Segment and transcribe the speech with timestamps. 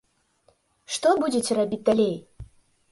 [0.95, 2.13] Што будзеце рабіць далей?